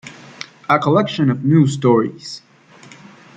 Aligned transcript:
A 0.67 0.79
collection 0.79 1.29
of 1.29 1.45
New 1.45 1.67
Stories. 1.67 2.41